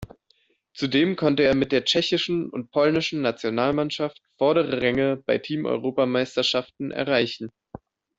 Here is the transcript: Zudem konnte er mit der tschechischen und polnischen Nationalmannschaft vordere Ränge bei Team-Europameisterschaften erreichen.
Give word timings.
Zudem 0.73 1.15
konnte 1.15 1.43
er 1.43 1.53
mit 1.53 1.71
der 1.71 1.85
tschechischen 1.85 2.49
und 2.49 2.71
polnischen 2.71 3.21
Nationalmannschaft 3.21 4.19
vordere 4.39 4.81
Ränge 4.81 5.21
bei 5.27 5.37
Team-Europameisterschaften 5.37 6.89
erreichen. 6.89 7.51